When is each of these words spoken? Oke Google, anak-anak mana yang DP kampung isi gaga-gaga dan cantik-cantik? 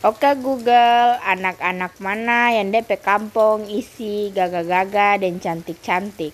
Oke 0.00 0.32
Google, 0.40 1.20
anak-anak 1.20 2.00
mana 2.00 2.48
yang 2.56 2.72
DP 2.72 3.04
kampung 3.04 3.68
isi 3.68 4.32
gaga-gaga 4.32 5.20
dan 5.20 5.36
cantik-cantik? 5.36 6.32